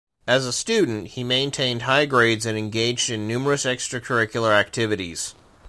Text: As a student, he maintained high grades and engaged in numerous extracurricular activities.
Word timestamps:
As 0.25 0.47
a 0.47 0.51
student, 0.51 1.09
he 1.09 1.23
maintained 1.23 1.83
high 1.83 2.07
grades 2.07 2.47
and 2.47 2.57
engaged 2.57 3.11
in 3.11 3.27
numerous 3.27 3.65
extracurricular 3.65 4.51
activities. 4.51 5.35